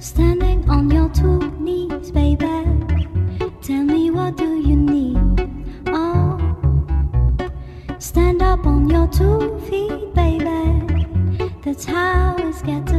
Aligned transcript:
standing 0.00 0.68
on 0.70 0.90
your 0.90 1.08
two 1.10 1.50
knees, 1.58 2.10
baby. 2.10 2.46
Tell 3.62 3.84
me 3.84 4.10
what 4.10 4.36
do 4.36 4.60
you 4.60 4.76
need? 4.76 5.50
Oh, 5.88 6.38
stand 7.98 8.42
up 8.42 8.66
on 8.66 8.88
your 8.88 9.08
two 9.08 9.58
feet, 9.68 10.14
baby. 10.14 11.06
That's 11.62 11.84
how 11.84 12.36
it's 12.38 12.62
getting. 12.62 12.97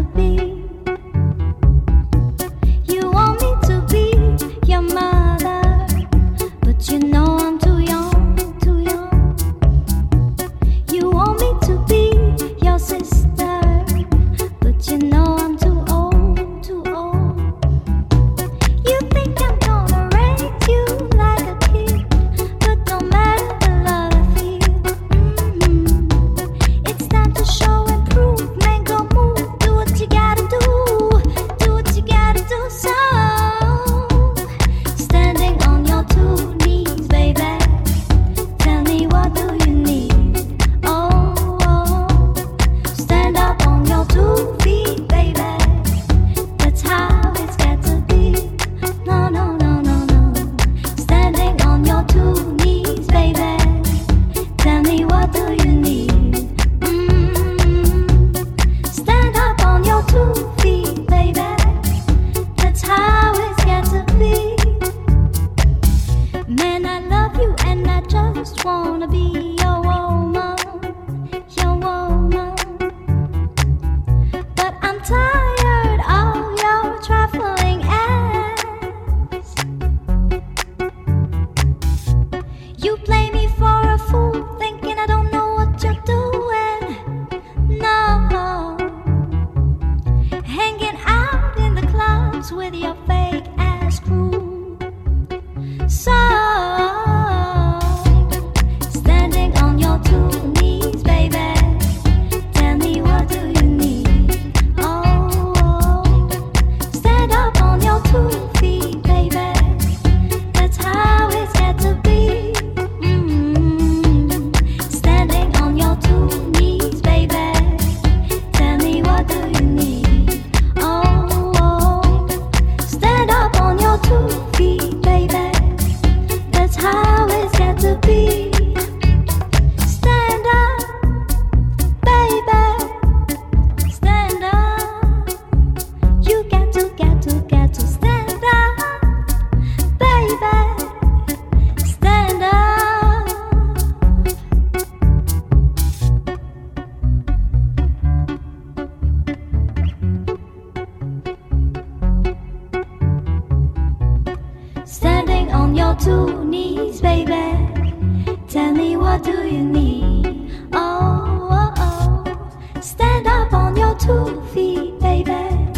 Standing 154.89 155.51
on 155.51 155.75
your 155.75 155.95
two 155.95 156.44
knees, 156.45 157.00
baby. 157.00 158.34
Tell 158.48 158.74
me 158.74 158.98
what 158.98 159.24
do 159.24 159.48
you 159.48 159.63
need? 159.63 160.51
Oh, 160.74 161.48
oh, 161.51 162.24
oh. 162.25 162.81
Stand 162.81 163.27
up 163.27 163.53
on 163.53 163.77
your 163.77 163.96
two 164.00 164.41
feet, 164.51 165.00
baby. 165.00 165.69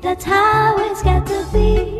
That's 0.00 0.24
how 0.24 0.74
it's 0.78 1.04
got 1.04 1.24
to 1.28 1.46
be. 1.52 1.91